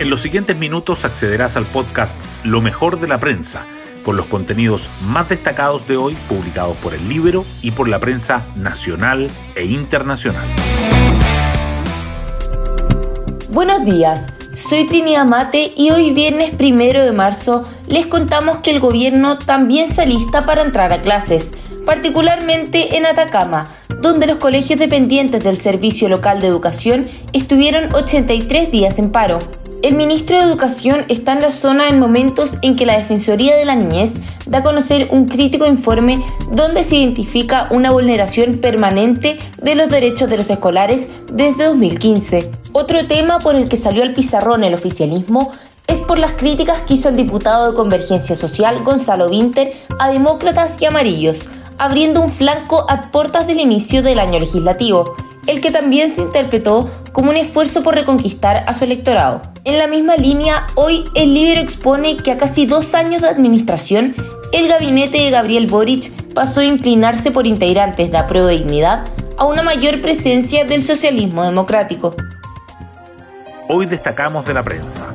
En 0.00 0.10
los 0.10 0.20
siguientes 0.20 0.56
minutos 0.56 1.04
accederás 1.04 1.56
al 1.56 1.66
podcast 1.66 2.16
Lo 2.44 2.60
mejor 2.60 3.00
de 3.00 3.08
la 3.08 3.18
prensa, 3.18 3.66
con 4.04 4.16
los 4.16 4.26
contenidos 4.26 4.88
más 5.02 5.28
destacados 5.28 5.88
de 5.88 5.96
hoy 5.96 6.16
publicados 6.28 6.76
por 6.76 6.94
el 6.94 7.08
libro 7.08 7.44
y 7.62 7.72
por 7.72 7.88
la 7.88 7.98
prensa 7.98 8.46
nacional 8.54 9.28
e 9.56 9.64
internacional. 9.64 10.46
Buenos 13.48 13.84
días, 13.84 14.24
soy 14.56 14.86
Trinidad 14.86 15.26
Mate 15.26 15.72
y 15.76 15.90
hoy 15.90 16.12
viernes 16.12 16.54
primero 16.54 17.04
de 17.04 17.10
marzo 17.10 17.68
les 17.88 18.06
contamos 18.06 18.58
que 18.58 18.70
el 18.70 18.78
gobierno 18.78 19.38
también 19.38 19.92
se 19.92 20.02
alista 20.02 20.46
para 20.46 20.62
entrar 20.62 20.92
a 20.92 21.02
clases, 21.02 21.50
particularmente 21.84 22.96
en 22.96 23.04
Atacama, 23.04 23.66
donde 24.00 24.28
los 24.28 24.38
colegios 24.38 24.78
dependientes 24.78 25.42
del 25.42 25.56
Servicio 25.56 26.08
Local 26.08 26.40
de 26.40 26.46
Educación 26.46 27.08
estuvieron 27.32 27.92
83 27.92 28.70
días 28.70 29.00
en 29.00 29.10
paro. 29.10 29.40
El 29.80 29.94
ministro 29.94 30.36
de 30.36 30.42
Educación 30.42 31.04
está 31.08 31.34
en 31.34 31.40
la 31.40 31.52
zona 31.52 31.88
en 31.88 32.00
momentos 32.00 32.58
en 32.62 32.74
que 32.74 32.84
la 32.84 32.98
Defensoría 32.98 33.56
de 33.56 33.64
la 33.64 33.76
Niñez 33.76 34.14
da 34.44 34.58
a 34.58 34.62
conocer 34.64 35.06
un 35.12 35.26
crítico 35.26 35.66
informe 35.66 36.20
donde 36.50 36.82
se 36.82 36.96
identifica 36.96 37.68
una 37.70 37.92
vulneración 37.92 38.56
permanente 38.56 39.38
de 39.62 39.76
los 39.76 39.88
derechos 39.88 40.28
de 40.28 40.36
los 40.36 40.50
escolares 40.50 41.08
desde 41.32 41.66
2015. 41.66 42.50
Otro 42.72 43.06
tema 43.06 43.38
por 43.38 43.54
el 43.54 43.68
que 43.68 43.76
salió 43.76 44.02
al 44.02 44.14
pizarrón 44.14 44.64
el 44.64 44.74
oficialismo 44.74 45.52
es 45.86 46.00
por 46.00 46.18
las 46.18 46.32
críticas 46.32 46.82
que 46.82 46.94
hizo 46.94 47.10
el 47.10 47.16
diputado 47.16 47.70
de 47.70 47.76
Convergencia 47.76 48.34
Social 48.34 48.82
Gonzalo 48.82 49.28
Winter 49.28 49.72
a 50.00 50.10
demócratas 50.10 50.82
y 50.82 50.86
amarillos, 50.86 51.46
abriendo 51.78 52.20
un 52.20 52.32
flanco 52.32 52.84
a 52.90 53.12
puertas 53.12 53.46
del 53.46 53.60
inicio 53.60 54.02
del 54.02 54.18
año 54.18 54.40
legislativo 54.40 55.14
el 55.48 55.62
que 55.62 55.70
también 55.70 56.14
se 56.14 56.20
interpretó 56.20 56.90
como 57.12 57.30
un 57.30 57.36
esfuerzo 57.36 57.82
por 57.82 57.94
reconquistar 57.94 58.64
a 58.66 58.74
su 58.74 58.84
electorado. 58.84 59.40
En 59.68 59.76
la 59.78 59.86
misma 59.86 60.16
línea, 60.16 60.66
hoy 60.76 61.04
el 61.14 61.34
Libro 61.34 61.60
expone 61.60 62.16
que 62.16 62.32
a 62.32 62.38
casi 62.38 62.64
dos 62.64 62.94
años 62.94 63.20
de 63.20 63.28
administración, 63.28 64.14
el 64.50 64.66
gabinete 64.66 65.18
de 65.18 65.28
Gabriel 65.28 65.66
Boric 65.66 66.10
pasó 66.32 66.60
a 66.60 66.64
inclinarse 66.64 67.30
por 67.32 67.46
integrantes 67.46 68.10
de 68.10 68.16
Apruebo 68.16 68.46
Dignidad 68.46 69.04
a 69.36 69.44
una 69.44 69.62
mayor 69.62 70.00
presencia 70.00 70.64
del 70.64 70.82
socialismo 70.82 71.44
democrático. 71.44 72.16
Hoy 73.68 73.84
destacamos 73.84 74.46
de 74.46 74.54
la 74.54 74.62
prensa. 74.62 75.14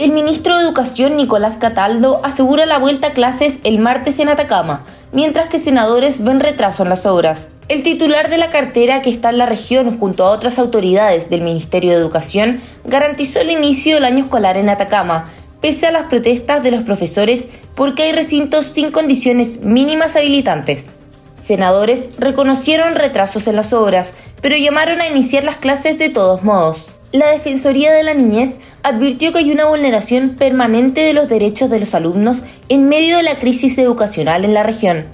El 0.00 0.12
ministro 0.12 0.56
de 0.56 0.62
Educación 0.62 1.18
Nicolás 1.18 1.58
Cataldo 1.58 2.22
asegura 2.24 2.64
la 2.64 2.78
vuelta 2.78 3.08
a 3.08 3.12
clases 3.12 3.58
el 3.64 3.80
martes 3.80 4.18
en 4.18 4.30
Atacama, 4.30 4.86
mientras 5.12 5.48
que 5.48 5.58
senadores 5.58 6.24
ven 6.24 6.40
retraso 6.40 6.84
en 6.84 6.88
las 6.88 7.04
obras. 7.04 7.48
El 7.68 7.82
titular 7.82 8.30
de 8.30 8.38
la 8.38 8.48
cartera 8.48 9.02
que 9.02 9.10
está 9.10 9.28
en 9.28 9.36
la 9.36 9.44
región 9.44 9.98
junto 9.98 10.24
a 10.24 10.30
otras 10.30 10.58
autoridades 10.58 11.28
del 11.28 11.42
Ministerio 11.42 11.90
de 11.90 11.98
Educación 11.98 12.62
garantizó 12.86 13.40
el 13.40 13.50
inicio 13.50 13.96
del 13.96 14.06
año 14.06 14.24
escolar 14.24 14.56
en 14.56 14.70
Atacama, 14.70 15.28
pese 15.60 15.88
a 15.88 15.92
las 15.92 16.04
protestas 16.04 16.62
de 16.62 16.70
los 16.70 16.82
profesores 16.82 17.44
porque 17.74 18.04
hay 18.04 18.12
recintos 18.12 18.70
sin 18.72 18.92
condiciones 18.92 19.60
mínimas 19.60 20.16
habilitantes. 20.16 20.88
Senadores 21.34 22.08
reconocieron 22.18 22.94
retrasos 22.94 23.46
en 23.48 23.56
las 23.56 23.74
obras, 23.74 24.14
pero 24.40 24.56
llamaron 24.56 25.02
a 25.02 25.08
iniciar 25.08 25.44
las 25.44 25.58
clases 25.58 25.98
de 25.98 26.08
todos 26.08 26.42
modos. 26.42 26.94
La 27.12 27.30
Defensoría 27.30 27.92
de 27.92 28.04
la 28.04 28.14
Niñez 28.14 28.58
advirtió 28.84 29.32
que 29.32 29.38
hay 29.38 29.50
una 29.50 29.66
vulneración 29.66 30.36
permanente 30.36 31.00
de 31.00 31.12
los 31.12 31.28
derechos 31.28 31.68
de 31.68 31.80
los 31.80 31.94
alumnos 31.96 32.44
en 32.68 32.88
medio 32.88 33.16
de 33.16 33.24
la 33.24 33.38
crisis 33.38 33.76
educacional 33.78 34.44
en 34.44 34.54
la 34.54 34.62
región. 34.62 35.06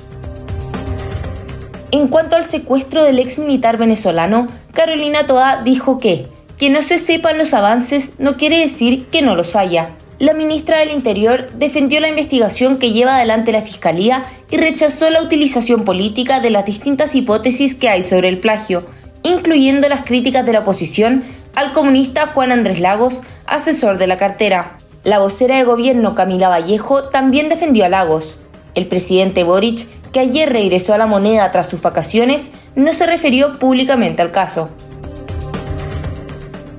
En 1.92 2.08
cuanto 2.08 2.36
al 2.36 2.44
secuestro 2.44 3.02
del 3.02 3.18
ex 3.18 3.38
militar 3.38 3.78
venezolano, 3.78 4.48
Carolina 4.74 5.26
Toa 5.26 5.62
dijo 5.64 5.98
que 5.98 6.28
que 6.58 6.70
no 6.70 6.82
se 6.82 6.98
sepan 6.98 7.38
los 7.38 7.54
avances 7.54 8.12
no 8.18 8.36
quiere 8.36 8.58
decir 8.58 9.06
que 9.06 9.22
no 9.22 9.36
los 9.36 9.56
haya. 9.56 9.90
La 10.18 10.32
ministra 10.32 10.78
del 10.78 10.90
Interior 10.90 11.50
defendió 11.58 12.00
la 12.00 12.08
investigación 12.08 12.78
que 12.78 12.92
lleva 12.92 13.16
adelante 13.16 13.52
la 13.52 13.60
Fiscalía 13.60 14.24
y 14.50 14.56
rechazó 14.56 15.10
la 15.10 15.22
utilización 15.22 15.84
política 15.84 16.40
de 16.40 16.50
las 16.50 16.64
distintas 16.64 17.14
hipótesis 17.14 17.74
que 17.74 17.90
hay 17.90 18.02
sobre 18.02 18.30
el 18.30 18.38
plagio, 18.38 18.86
incluyendo 19.22 19.88
las 19.88 20.02
críticas 20.02 20.46
de 20.46 20.52
la 20.52 20.60
oposición 20.60 21.24
al 21.56 21.72
comunista 21.72 22.28
Juan 22.28 22.52
Andrés 22.52 22.78
Lagos, 22.78 23.22
asesor 23.46 23.98
de 23.98 24.06
la 24.06 24.18
cartera. 24.18 24.78
La 25.02 25.18
vocera 25.18 25.56
de 25.56 25.64
gobierno 25.64 26.14
Camila 26.14 26.48
Vallejo 26.48 27.04
también 27.04 27.48
defendió 27.48 27.86
a 27.86 27.88
Lagos. 27.88 28.38
El 28.74 28.86
presidente 28.86 29.42
Boric, 29.42 29.88
que 30.12 30.20
ayer 30.20 30.52
regresó 30.52 30.92
a 30.92 30.98
la 30.98 31.06
moneda 31.06 31.50
tras 31.50 31.68
sus 31.68 31.80
vacaciones, 31.80 32.50
no 32.74 32.92
se 32.92 33.06
refirió 33.06 33.58
públicamente 33.58 34.20
al 34.20 34.32
caso. 34.32 34.68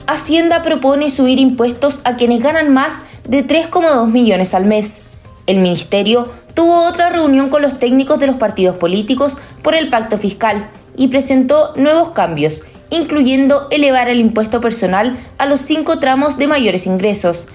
Hacienda 0.06 0.62
propone 0.62 1.10
subir 1.10 1.40
impuestos 1.40 2.02
a 2.04 2.16
quienes 2.16 2.42
ganan 2.42 2.72
más 2.72 3.02
de 3.28 3.46
3,2 3.46 4.08
millones 4.08 4.54
al 4.54 4.66
mes. 4.66 5.02
El 5.48 5.58
ministerio 5.58 6.30
tuvo 6.54 6.88
otra 6.88 7.10
reunión 7.10 7.50
con 7.50 7.64
los 7.64 7.80
técnicos 7.80 8.20
de 8.20 8.28
los 8.28 8.36
partidos 8.36 8.78
políticos 8.78 9.38
por 9.64 9.74
el 9.74 9.90
pacto 9.90 10.18
fiscal 10.18 10.70
y 10.96 11.08
presentó 11.08 11.74
nuevos 11.76 12.12
cambios, 12.12 12.62
incluyendo 12.90 13.68
elevar 13.72 14.10
el 14.10 14.20
impuesto 14.20 14.62
personal 14.62 15.18
a 15.38 15.46
los 15.46 15.62
cinco 15.62 16.00
tramos 16.00 16.38
de 16.38 16.48
mayores 16.48 16.86
ingresos, 16.86 17.46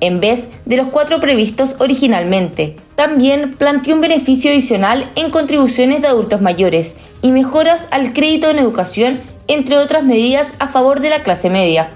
en 0.00 0.20
vez 0.20 0.48
de 0.64 0.76
los 0.76 0.88
cuatro 0.88 1.20
previstos 1.20 1.76
originalmente. 1.78 2.76
También 2.94 3.54
planteó 3.54 3.94
un 3.94 4.00
beneficio 4.00 4.50
adicional 4.50 5.10
en 5.14 5.30
contribuciones 5.30 6.02
de 6.02 6.08
adultos 6.08 6.40
mayores 6.40 6.94
y 7.22 7.30
mejoras 7.30 7.84
al 7.90 8.12
crédito 8.12 8.50
en 8.50 8.58
educación, 8.58 9.20
entre 9.48 9.78
otras 9.78 10.04
medidas 10.04 10.48
a 10.58 10.68
favor 10.68 11.00
de 11.00 11.10
la 11.10 11.22
clase 11.22 11.50
media. 11.50 11.90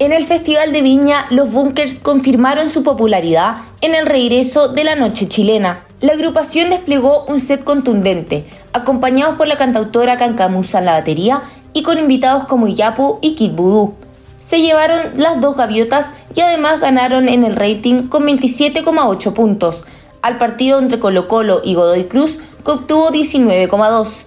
En 0.00 0.12
el 0.12 0.26
Festival 0.26 0.72
de 0.72 0.82
Viña, 0.82 1.26
los 1.30 1.52
Bunkers 1.52 1.94
confirmaron 1.94 2.68
su 2.68 2.82
popularidad 2.82 3.58
en 3.80 3.94
el 3.94 4.06
regreso 4.06 4.68
de 4.68 4.84
la 4.84 4.96
noche 4.96 5.28
chilena. 5.28 5.86
La 6.04 6.12
agrupación 6.12 6.68
desplegó 6.68 7.24
un 7.28 7.40
set 7.40 7.64
contundente, 7.64 8.44
acompañados 8.74 9.38
por 9.38 9.48
la 9.48 9.56
cantautora 9.56 10.18
Cancamusa 10.18 10.80
en 10.80 10.84
la 10.84 10.92
batería 10.92 11.44
y 11.72 11.82
con 11.82 11.98
invitados 11.98 12.44
como 12.44 12.68
Yapu 12.68 13.20
y 13.22 13.34
Kid 13.36 13.52
Voodoo. 13.52 13.94
Se 14.38 14.60
llevaron 14.60 15.00
las 15.14 15.40
dos 15.40 15.56
gaviotas 15.56 16.10
y 16.34 16.42
además 16.42 16.80
ganaron 16.80 17.26
en 17.30 17.42
el 17.42 17.56
rating 17.56 18.08
con 18.08 18.24
27,8 18.24 19.32
puntos, 19.32 19.86
al 20.20 20.36
partido 20.36 20.78
entre 20.78 20.98
Colo 20.98 21.26
Colo 21.26 21.62
y 21.64 21.72
Godoy 21.72 22.04
Cruz 22.04 22.38
que 22.62 22.70
obtuvo 22.70 23.10
19,2. 23.10 24.26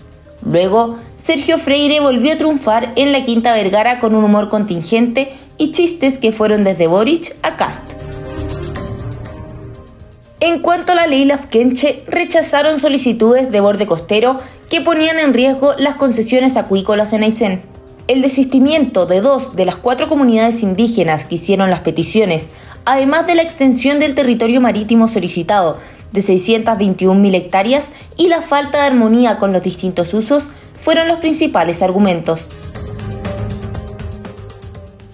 Luego, 0.50 0.98
Sergio 1.16 1.60
Freire 1.60 2.00
volvió 2.00 2.34
a 2.34 2.38
triunfar 2.38 2.94
en 2.96 3.12
la 3.12 3.22
Quinta 3.22 3.54
Vergara 3.54 4.00
con 4.00 4.16
un 4.16 4.24
humor 4.24 4.48
contingente 4.48 5.32
y 5.60 5.70
chistes 5.74 6.18
que 6.18 6.32
fueron 6.32 6.64
desde 6.64 6.88
Boric 6.88 7.36
a 7.44 7.56
Cast. 7.56 7.84
En 10.40 10.60
cuanto 10.60 10.92
a 10.92 10.96
la 10.96 11.08
ley 11.08 11.26
Lafkenche, 11.26 12.04
rechazaron 12.06 12.80
solicitudes 12.80 13.52
de 13.52 13.60
borde 13.60 13.88
costero 13.88 14.40
que 14.70 14.82
ponían 14.82 15.18
en 15.18 15.34
riesgo 15.34 15.74
las 15.80 15.96
concesiones 15.96 16.58
acuícolas 16.58 17.12
en 17.14 17.24
Aysén. 17.24 17.62
El 18.08 18.22
desistimiento 18.22 19.08
de 19.08 19.20
dos 19.20 19.56
de 19.56 19.66
las 19.66 19.78
cuatro 19.78 20.08
comunidades 20.08 20.62
indígenas 20.62 21.26
que 21.26 21.36
hicieron 21.36 21.72
las 21.72 21.80
peticiones, 21.80 22.52
además 22.86 23.26
de 23.26 23.34
la 23.34 23.42
extensión 23.42 23.98
del 23.98 24.14
territorio 24.14 24.62
marítimo 24.62 25.08
solicitado 25.08 25.80
de 26.12 26.22
621.000 26.22 27.36
hectáreas 27.36 27.90
y 28.16 28.28
la 28.28 28.44
falta 28.44 28.82
de 28.82 28.88
armonía 28.88 29.40
con 29.40 29.54
los 29.54 29.64
distintos 29.64 30.14
usos, 30.14 30.52
fueron 30.80 31.08
los 31.08 31.18
principales 31.18 31.82
argumentos. 31.82 32.48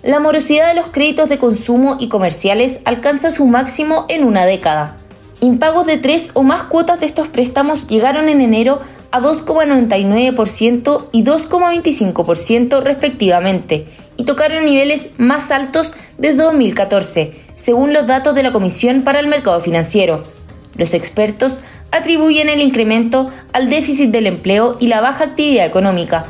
La 0.04 0.20
morosidad 0.20 0.68
de 0.68 0.76
los 0.76 0.88
créditos 0.88 1.30
de 1.30 1.38
consumo 1.38 1.96
y 1.98 2.10
comerciales 2.10 2.82
alcanza 2.84 3.32
su 3.32 3.46
máximo 3.46 4.06
en 4.10 4.26
una 4.26 4.46
década. 4.46 4.98
Impagos 5.44 5.86
de 5.86 5.98
tres 5.98 6.32
o 6.36 6.44
más 6.44 6.64
cuotas 6.64 7.02
de 7.02 7.06
estos 7.06 7.28
préstamos 7.28 7.88
llegaron 7.88 8.30
en 8.30 8.40
enero 8.40 8.80
a 9.12 9.20
2,99% 9.20 11.10
y 11.12 11.26
2,25% 11.26 12.82
respectivamente 12.82 13.86
y 14.16 14.24
tocaron 14.24 14.64
niveles 14.64 15.10
más 15.18 15.52
altos 15.52 15.96
desde 16.18 16.38
2014, 16.38 17.34
según 17.58 17.92
los 17.92 18.08
datos 18.08 18.36
de 18.36 18.44
la 18.44 18.54
Comisión 18.54 19.02
para 19.02 19.20
el 19.20 19.28
Mercado 19.28 19.60
Financiero. 19.60 20.24
Los 20.78 20.94
expertos 20.94 21.60
atribuyen 21.92 22.48
el 22.48 22.62
incremento 22.62 23.30
al 23.52 23.70
déficit 23.70 24.12
del 24.12 24.28
empleo 24.28 24.78
y 24.80 24.88
la 24.88 25.02
baja 25.02 25.26
actividad 25.26 25.66
económica. 25.66 26.24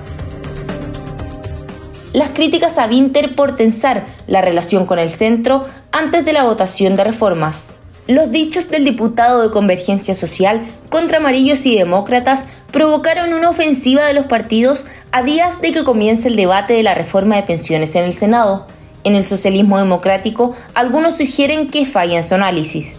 Las 2.13 2.31
críticas 2.31 2.80
a 2.80 2.88
Winter 2.88 3.36
por 3.36 3.54
tensar 3.54 4.06
la 4.25 4.42
relación 4.42 4.88
con 4.88 4.98
el 4.98 5.12
centro 5.12 5.68
antes 5.92 6.25
de 6.25 6.33
la 6.33 6.45
votación 6.45 6.95
de 6.95 7.04
reformas. 7.04 7.74
Los 8.08 8.32
dichos 8.32 8.70
del 8.70 8.84
diputado 8.84 9.42
de 9.42 9.52
Convergencia 9.52 10.14
Social 10.14 10.62
contra 10.90 11.20
amarillos 11.20 11.66
y 11.66 11.78
demócratas 11.78 12.44
provocaron 12.70 13.34
una 13.34 13.50
ofensiva 13.50 14.04
de 14.04 14.14
los 14.14 14.26
partidos 14.26 14.86
a 15.14 15.24
días 15.24 15.62
de 15.62 15.72
que 15.72 15.86
comience 15.86 16.28
el 16.28 16.36
debate 16.36 16.74
de 16.74 16.84
la 16.84 16.96
reforma 16.96 17.38
de 17.38 17.44
pensiones 17.44 17.96
en 17.96 18.04
el 18.04 18.14
Senado. 18.14 18.68
En 19.06 19.16
el 19.16 19.24
socialismo 19.24 19.78
democrático, 19.78 20.54
algunos 20.74 21.16
sugieren 21.16 21.70
que 21.70 21.86
falla 21.86 22.18
en 22.18 22.26
su 22.26 22.36
análisis. 22.36 22.98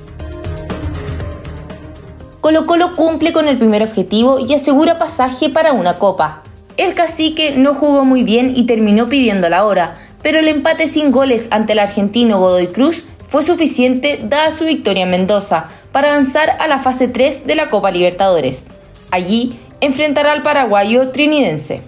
Colo 2.40 2.64
Colo 2.64 2.96
cumple 2.96 3.34
con 3.34 3.46
el 3.46 3.58
primer 3.58 3.82
objetivo 3.82 4.38
y 4.38 4.54
asegura 4.54 4.98
pasaje 4.98 5.50
para 5.50 5.74
una 5.74 5.98
copa. 5.98 6.42
El 6.78 6.94
cacique 6.94 7.54
no 7.58 7.74
jugó 7.74 8.06
muy 8.06 8.22
bien 8.22 8.54
y 8.56 8.64
terminó 8.64 9.10
pidiendo 9.10 9.50
la 9.50 9.66
hora, 9.66 9.96
pero 10.22 10.38
el 10.38 10.48
empate 10.48 10.88
sin 10.88 11.12
goles 11.12 11.48
ante 11.50 11.74
el 11.74 11.78
argentino 11.78 12.38
Godoy 12.38 12.68
Cruz 12.68 13.04
fue 13.34 13.42
suficiente 13.42 14.20
dada 14.22 14.52
su 14.52 14.64
victoria 14.64 15.02
en 15.02 15.10
Mendoza 15.10 15.66
para 15.90 16.12
avanzar 16.12 16.54
a 16.60 16.68
la 16.68 16.78
fase 16.78 17.08
3 17.08 17.48
de 17.48 17.56
la 17.56 17.68
Copa 17.68 17.90
Libertadores. 17.90 18.66
Allí 19.10 19.58
enfrentará 19.80 20.30
al 20.30 20.44
paraguayo 20.44 21.08
trinidense. 21.08 21.82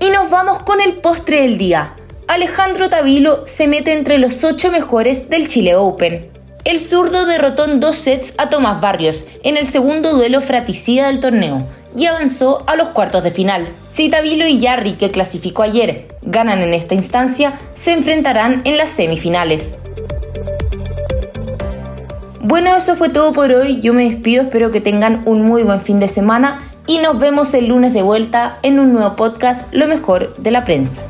Y 0.00 0.10
nos 0.10 0.30
vamos 0.30 0.64
con 0.64 0.80
el 0.80 0.94
postre 0.94 1.42
del 1.42 1.58
día. 1.58 1.94
Alejandro 2.26 2.88
Tavilo 2.88 3.46
se 3.46 3.68
mete 3.68 3.92
entre 3.92 4.18
los 4.18 4.42
8 4.42 4.72
mejores 4.72 5.30
del 5.30 5.46
Chile 5.46 5.76
Open. 5.76 6.28
El 6.64 6.80
zurdo 6.80 7.24
derrotó 7.24 7.66
en 7.66 7.78
dos 7.78 7.94
sets 7.94 8.34
a 8.36 8.50
Tomás 8.50 8.80
Barrios 8.80 9.26
en 9.44 9.56
el 9.56 9.68
segundo 9.68 10.12
duelo 10.12 10.40
fraticida 10.40 11.06
del 11.06 11.20
torneo 11.20 11.62
y 11.96 12.06
avanzó 12.06 12.64
a 12.66 12.74
los 12.74 12.88
cuartos 12.88 13.22
de 13.22 13.30
final. 13.30 13.68
Si 13.96 14.10
Tavilo 14.10 14.46
y 14.46 14.58
Yarri, 14.58 14.98
que 14.98 15.10
clasificó 15.10 15.62
ayer, 15.62 16.08
ganan 16.20 16.60
en 16.60 16.74
esta 16.74 16.94
instancia, 16.94 17.58
se 17.72 17.94
enfrentarán 17.94 18.60
en 18.66 18.76
las 18.76 18.90
semifinales. 18.90 19.78
Bueno, 22.42 22.76
eso 22.76 22.94
fue 22.94 23.08
todo 23.08 23.32
por 23.32 23.50
hoy. 23.52 23.80
Yo 23.80 23.94
me 23.94 24.04
despido, 24.04 24.42
espero 24.42 24.70
que 24.70 24.82
tengan 24.82 25.22
un 25.24 25.46
muy 25.46 25.62
buen 25.62 25.80
fin 25.80 25.98
de 25.98 26.08
semana 26.08 26.58
y 26.86 26.98
nos 26.98 27.18
vemos 27.18 27.54
el 27.54 27.68
lunes 27.68 27.94
de 27.94 28.02
vuelta 28.02 28.58
en 28.62 28.80
un 28.80 28.92
nuevo 28.92 29.16
podcast, 29.16 29.66
Lo 29.72 29.88
mejor 29.88 30.36
de 30.36 30.50
la 30.50 30.64
prensa. 30.66 31.02